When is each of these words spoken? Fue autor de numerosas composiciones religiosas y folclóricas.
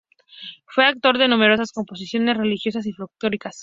Fue 0.65 0.87
autor 0.87 1.19
de 1.19 1.27
numerosas 1.27 1.71
composiciones 1.71 2.35
religiosas 2.35 2.87
y 2.87 2.91
folclóricas. 2.91 3.59